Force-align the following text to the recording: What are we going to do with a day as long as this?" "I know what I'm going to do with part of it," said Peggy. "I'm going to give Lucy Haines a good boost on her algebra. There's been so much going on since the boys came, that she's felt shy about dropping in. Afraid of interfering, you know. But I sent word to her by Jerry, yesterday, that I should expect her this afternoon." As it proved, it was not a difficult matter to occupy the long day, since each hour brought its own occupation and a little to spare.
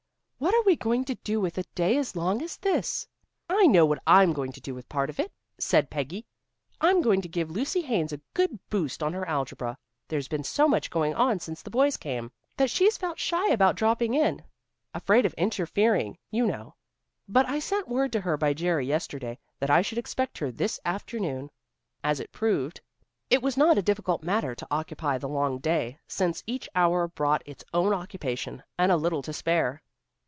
What 0.41 0.55
are 0.55 0.63
we 0.63 0.75
going 0.75 1.05
to 1.05 1.13
do 1.13 1.39
with 1.39 1.59
a 1.59 1.63
day 1.75 1.97
as 1.97 2.15
long 2.15 2.41
as 2.41 2.57
this?" 2.57 3.07
"I 3.47 3.67
know 3.67 3.85
what 3.85 4.01
I'm 4.07 4.33
going 4.33 4.51
to 4.53 4.61
do 4.61 4.73
with 4.73 4.89
part 4.89 5.11
of 5.11 5.19
it," 5.19 5.31
said 5.59 5.91
Peggy. 5.91 6.25
"I'm 6.79 7.03
going 7.03 7.21
to 7.21 7.29
give 7.29 7.51
Lucy 7.51 7.81
Haines 7.81 8.11
a 8.11 8.21
good 8.33 8.57
boost 8.71 9.03
on 9.03 9.13
her 9.13 9.27
algebra. 9.27 9.77
There's 10.07 10.27
been 10.27 10.43
so 10.43 10.67
much 10.67 10.89
going 10.89 11.13
on 11.13 11.39
since 11.39 11.61
the 11.61 11.69
boys 11.69 11.95
came, 11.95 12.31
that 12.57 12.71
she's 12.71 12.97
felt 12.97 13.19
shy 13.19 13.49
about 13.49 13.75
dropping 13.75 14.15
in. 14.15 14.43
Afraid 14.95 15.27
of 15.27 15.33
interfering, 15.35 16.17
you 16.31 16.47
know. 16.47 16.73
But 17.27 17.45
I 17.45 17.59
sent 17.59 17.87
word 17.87 18.11
to 18.13 18.21
her 18.21 18.35
by 18.35 18.55
Jerry, 18.55 18.87
yesterday, 18.87 19.37
that 19.59 19.69
I 19.69 19.83
should 19.83 19.99
expect 19.99 20.39
her 20.39 20.51
this 20.51 20.79
afternoon." 20.83 21.51
As 22.03 22.19
it 22.19 22.31
proved, 22.31 22.81
it 23.29 23.43
was 23.43 23.57
not 23.57 23.77
a 23.77 23.83
difficult 23.83 24.23
matter 24.23 24.55
to 24.55 24.67
occupy 24.71 25.19
the 25.19 25.29
long 25.29 25.59
day, 25.59 25.99
since 26.07 26.43
each 26.47 26.67
hour 26.73 27.07
brought 27.07 27.43
its 27.45 27.63
own 27.75 27.93
occupation 27.93 28.63
and 28.79 28.91
a 28.91 28.97
little 28.97 29.21
to 29.21 29.33
spare. 29.33 29.83